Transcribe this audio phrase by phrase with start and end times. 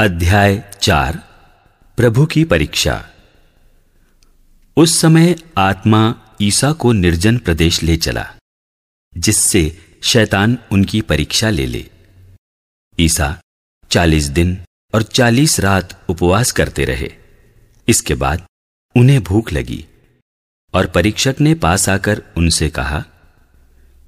[0.00, 1.16] अध्याय चार,
[1.98, 2.94] प्रभु की परीक्षा।
[4.76, 8.24] उस समय आत्मा ईसा को निर्जन प्रदेश ले चला,
[9.16, 9.62] जिससे
[10.02, 11.84] शैतान उनकी परीक्षा ले ले।
[12.98, 13.28] ईसा
[13.90, 14.56] चालीस दिन
[14.94, 17.12] और चालीस रात उपवास करते रहे।
[17.88, 18.46] इसके बाद
[18.94, 19.84] उन्हें भूख लगी
[20.74, 23.04] और परीक्षक ने पास आकर उनसे कहा,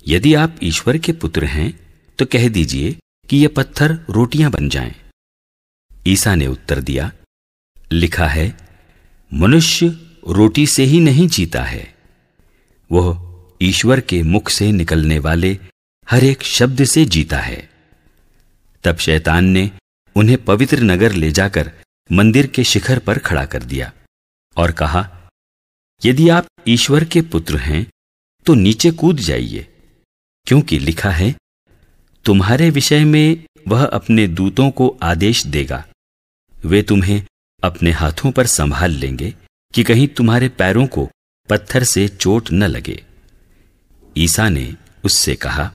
[0.07, 1.71] यदि आप ईश्वर के पुत्र हैं
[2.19, 2.97] तो कह दीजिए
[3.29, 4.95] कि ये पत्थर रोटियाँ बन जाएँ।
[6.07, 7.11] ईसा ने उत्तर दिया,
[7.93, 8.55] लिखा है,
[9.33, 9.87] मनुष्य
[10.29, 11.95] रोटी से ही नहीं जीता है।
[12.91, 13.19] वह
[13.63, 15.57] ईश्वर के मुख से निकलने वाले
[16.09, 17.69] हर एक शब्द से जीता है।
[18.85, 19.71] तब शैतान ने
[20.17, 21.71] उन्हें पवित्र नगर ले जाकर
[22.11, 23.93] मंदिर के शिखर पर खड़ा कर दिया
[24.57, 25.09] और कहा,
[26.03, 27.87] यदि आप ईश्वर के पुत्र हैं
[28.47, 29.67] तो नीचे कूद जाइए,
[30.47, 31.35] क्योंकि लिखा है,
[32.25, 35.85] तुम्हारे विषय में वह अपने दूतों को आदेश देगा।
[36.65, 37.25] वे तुम्हें
[37.63, 39.35] अपने हाथों पर संभाल लेंगे
[39.75, 41.09] कि कहीं तुम्हारे पैरों को
[41.49, 43.03] पत्थर से चोट न लगे।
[44.17, 44.75] ईसा ने
[45.05, 45.71] उससे कहा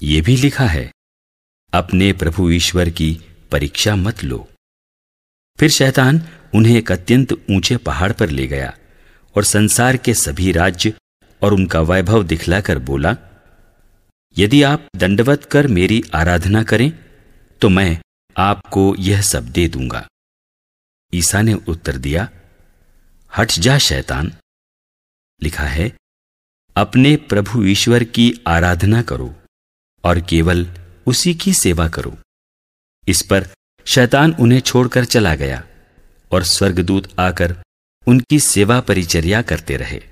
[0.00, 0.90] यह भी लिखा है,
[1.72, 3.12] अपने प्रभु ईश्वर की
[3.52, 4.48] परीक्षा मत लो।
[5.58, 6.22] फिर शैतान
[6.54, 8.72] उन्हें एक अत्यंत ऊँचे पहाड़ पर ले गया
[9.36, 10.94] और संसार के सभी राज्य
[11.42, 13.16] और उनका वैभव दिखलाकर बोला,
[14.36, 16.92] यदि आप दंडवत कर मेरी आराधना करें
[17.60, 18.00] तो मैं
[18.36, 20.08] आपको यह सब दे दूँगा।
[21.14, 22.28] ईसा ने उत्तर दिया,
[23.36, 24.32] हट जा, शैतान।
[25.42, 25.96] लिखा है,
[26.76, 29.34] अपने प्रभु ईश्वर की आराधना करो
[30.04, 30.66] और केवल
[31.06, 32.18] उसी की सेवा करो।
[33.08, 33.48] इस पर
[33.86, 35.68] शैतान उन्हें छोड़कर चला गया
[36.32, 37.62] और स्वर्गदूत आकर
[38.06, 40.02] उनकी सेवा परिचर्या करते रहे।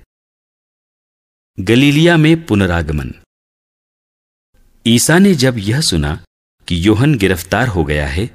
[1.59, 3.11] गलीलिया में पुनरागमन।
[4.87, 6.25] ईसा ने जब यह सुना
[6.69, 8.29] कि योहन गिरफ़्तार हो गया है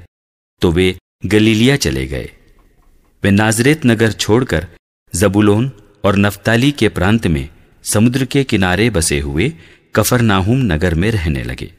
[0.63, 0.87] तो वे
[1.27, 2.31] गलीलिया चले गए।
[3.23, 4.67] वे नाजरेत नगर छोड़कर
[5.15, 5.71] जबुलोन
[6.05, 7.49] और नफ्ताली के प्रांत में
[7.85, 9.53] समुद्र के किनारे बसे हुए
[9.95, 11.73] कफरनाहुम नगर में रहने लगे।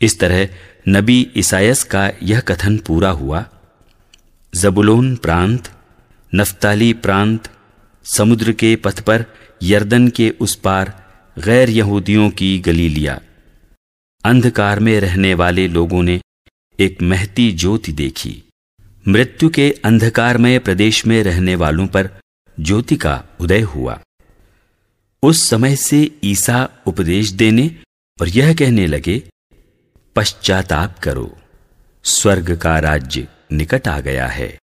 [0.00, 0.48] इस तरह
[0.88, 3.44] नबी ईसायस का यह कथन पूरा हुआ।
[4.52, 5.70] जबुलोन प्रांत,
[6.32, 7.50] नफ्ताली प्रांत,
[8.04, 9.24] समुद्र के पथ पर
[9.62, 10.92] यर्दन के उस पार
[11.36, 13.20] गैर यहूदियों की गलीलिया।
[14.28, 16.20] अंधकार में रहने वाले लोगों ने
[16.80, 18.42] एक महती ज्योति देखी।
[19.08, 22.10] मृत्यु के अंधकारमय प्रदेश में रहने वालों पर
[22.60, 24.00] ज्योति का उदय हुआ।
[25.22, 27.76] उस समय से ईसा उपदेश देने
[28.20, 29.22] और यह कहने लगे,
[30.16, 31.38] पश्चाताप करो,
[32.04, 34.58] स्वर्ग का राज्य निकट आ गया है।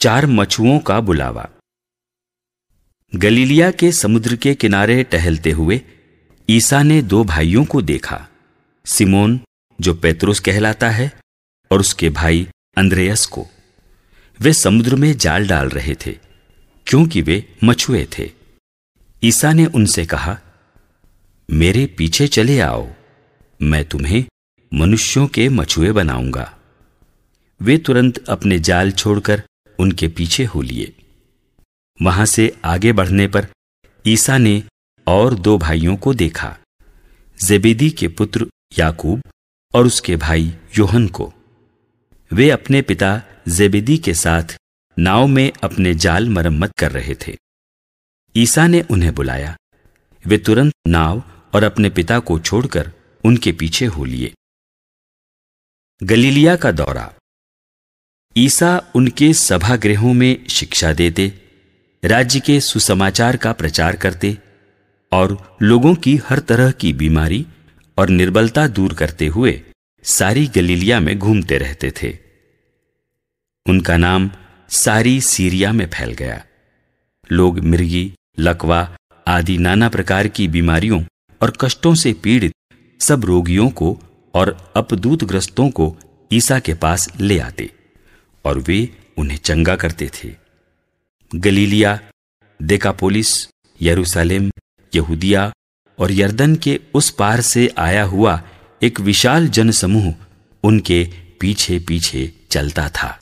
[0.00, 1.48] चार मछुओं का बुलावा।
[3.14, 5.80] गलीलिया के समुद्र के किनारे टहलते हुए
[6.50, 8.28] ईसा ने दो भाइयों को देखा,
[8.86, 9.40] सिमोन,
[9.80, 11.20] जो पेत्रुस कहलाता है,
[11.70, 13.46] और उसके भाई अंद्रेयस को।
[14.40, 16.12] वे समुद्र में जाल डाल रहे थे,
[16.86, 18.30] क्योंकि वे मछुए थे।
[19.22, 20.38] ईसा ने उनसे कहा,
[21.50, 22.88] मेरे पीछे चले आओ,
[23.62, 24.24] मैं तुम्हें
[24.74, 26.58] मनुष्यों के मछुए बनाऊँगा।
[27.60, 29.42] वे तुरंत अपने जाल छोड़कर
[29.78, 30.92] उनके पीछे हो लिए।
[32.02, 33.46] वहाँ से आगे बढ़ने पर
[34.06, 34.62] ईसा ने
[35.10, 36.58] और दो भाइयों को देखा,
[37.44, 38.46] जेबेदी के पुत्र
[38.78, 39.22] याकूब
[39.74, 41.32] और उसके भाई योहन को।
[42.32, 44.56] वे अपने पिता जेबेदी के साथ
[44.98, 47.36] नाव में अपने जाल मरम्मत कर रहे थे।
[48.36, 49.56] ईसा ने उन्हें बुलाया।
[50.26, 51.22] वे तुरंत नाव
[51.54, 52.92] और अपने पिता को छोड़कर
[53.24, 54.34] उनके पीछे हो लिए।
[56.02, 57.14] गलीलिया का दौरा।
[58.36, 61.32] ईसा उनके सभागृहों में शिक्षा देते,
[62.04, 64.38] राज्य के सुसमाचार का प्रचार करते
[65.12, 67.46] और लोगों की हर तरह की बीमारी
[67.98, 69.62] और निर्बलता दूर करते हुए
[70.04, 72.18] सारी गलीलिया में घूमते रहते थे।
[73.66, 74.30] उनका नाम
[74.68, 76.44] सारी सीरिया में फैल गया।
[77.32, 81.02] लोग मिर्गी, लकवा आदि नाना प्रकार की बीमारियों
[81.40, 82.52] और कष्टों से पीड़ित
[83.00, 83.98] सब रोगियों को
[84.34, 85.96] और अपदूत ग्रस्तों को
[86.32, 87.70] ईसा के पास ले आते
[88.44, 88.78] और वे
[89.18, 90.34] उन्हें चंगा करते थे।
[91.34, 91.98] गलीलिया,
[92.62, 93.48] देकापोलिस,
[93.82, 94.49] यरूशलेम
[94.94, 95.52] यहूदिया
[95.98, 98.42] और यर्दन के उस पार से आया हुआ
[98.82, 100.14] एक विशाल जनसमूह
[100.64, 101.08] उनके
[101.40, 103.18] पीछे पीछे चलता था।